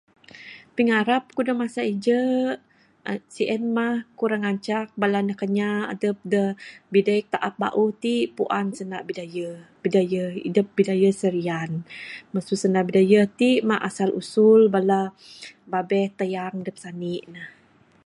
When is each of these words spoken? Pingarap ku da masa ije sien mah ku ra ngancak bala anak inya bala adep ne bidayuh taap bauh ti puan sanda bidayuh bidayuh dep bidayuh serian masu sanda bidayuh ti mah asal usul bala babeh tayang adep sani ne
Pingarap 0.75 1.23
ku 1.35 1.41
da 1.47 1.53
masa 1.61 1.81
ije 1.93 2.19
sien 3.35 3.63
mah 3.75 3.95
ku 4.17 4.23
ra 4.31 4.37
ngancak 4.43 4.87
bala 5.01 5.17
anak 5.23 5.41
inya 5.47 5.69
bala 5.81 5.89
adep 5.93 6.17
ne 6.31 6.43
bidayuh 6.93 7.27
taap 7.33 7.53
bauh 7.63 7.89
ti 8.03 8.15
puan 8.35 8.67
sanda 8.77 8.97
bidayuh 9.09 9.55
bidayuh 9.83 10.31
dep 10.55 10.67
bidayuh 10.77 11.13
serian 11.21 11.71
masu 12.33 12.53
sanda 12.61 12.81
bidayuh 12.89 13.25
ti 13.39 13.49
mah 13.67 13.83
asal 13.89 14.09
usul 14.21 14.61
bala 14.75 14.99
babeh 15.71 16.05
tayang 16.19 16.55
adep 16.61 16.77
sani 16.83 17.15
ne 17.33 17.43